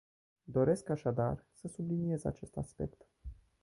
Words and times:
Doresc, 0.47 0.89
așadar, 0.89 1.45
să 1.53 1.67
subliniez 1.67 2.23
acest 2.25 2.57
aspect. 2.57 3.05